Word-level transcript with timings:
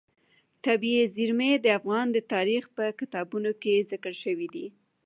طبیعي 0.65 1.03
زیرمې 1.15 1.51
د 1.59 1.65
افغان 1.79 2.07
تاریخ 2.33 2.63
په 2.75 2.85
کتابونو 2.99 3.49
کې 3.61 3.87
ذکر 3.91 4.13
شوی 4.23 4.47
دي. 4.53 4.65